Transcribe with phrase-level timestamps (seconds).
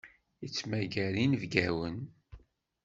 [0.41, 1.99] Yettmagar inebgawen.